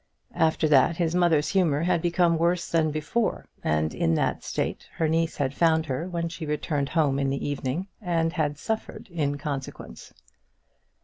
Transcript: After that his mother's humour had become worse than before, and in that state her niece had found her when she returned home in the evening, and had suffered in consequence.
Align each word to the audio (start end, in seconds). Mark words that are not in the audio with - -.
After 0.33 0.67
that 0.67 0.97
his 0.97 1.13
mother's 1.13 1.49
humour 1.49 1.83
had 1.83 2.01
become 2.01 2.39
worse 2.39 2.67
than 2.71 2.89
before, 2.89 3.45
and 3.63 3.93
in 3.93 4.15
that 4.15 4.43
state 4.43 4.87
her 4.95 5.07
niece 5.07 5.37
had 5.37 5.53
found 5.53 5.85
her 5.85 6.09
when 6.09 6.27
she 6.27 6.47
returned 6.47 6.89
home 6.89 7.19
in 7.19 7.29
the 7.29 7.47
evening, 7.47 7.87
and 8.01 8.33
had 8.33 8.57
suffered 8.57 9.07
in 9.11 9.37
consequence. 9.37 10.11